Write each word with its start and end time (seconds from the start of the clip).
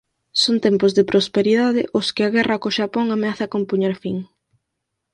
Son 0.41 0.55
tempos 0.65 0.91
de 0.97 1.03
prosperidade 1.11 1.81
ós 1.99 2.07
que 2.15 2.23
a 2.23 2.33
guerra 2.35 2.59
co 2.61 2.75
Xapón 2.77 3.05
ameaza 3.15 3.45
con 3.51 3.61
poñer 3.69 3.93
fin. 4.03 4.17